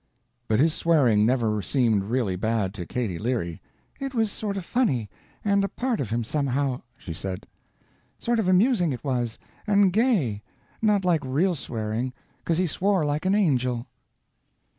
But 0.47 0.59
his 0.59 0.73
swearing 0.73 1.27
never 1.27 1.61
seemed 1.61 2.05
really 2.05 2.35
bad 2.35 2.73
to 2.73 2.87
Katy 2.87 3.19
Leary, 3.19 3.61
"It 3.99 4.15
was 4.15 4.31
sort 4.31 4.57
of 4.57 4.65
funny, 4.65 5.11
and 5.45 5.63
a 5.63 5.67
part 5.69 6.01
of 6.01 6.09
him, 6.09 6.23
somehow," 6.23 6.81
she 6.97 7.13
said. 7.13 7.45
"Sort 8.17 8.39
of 8.39 8.47
amusing 8.47 8.91
it 8.93 9.03
was 9.03 9.37
and 9.67 9.93
gay 9.93 10.41
not 10.81 11.05
like 11.05 11.21
real 11.23 11.53
swearing, 11.53 12.13
'cause 12.43 12.57
he 12.57 12.65
swore 12.65 13.05
like 13.05 13.27
an 13.27 13.35
angel." 13.35 13.85